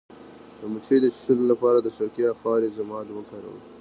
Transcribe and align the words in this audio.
د 0.59 0.61
مچۍ 0.73 0.97
د 1.01 1.05
چیچلو 1.15 1.43
لپاره 1.51 1.77
د 1.81 1.87
سرکې 1.97 2.23
او 2.29 2.35
خاورې 2.41 2.69
ضماد 2.77 3.07
وکاروئ 3.11 3.61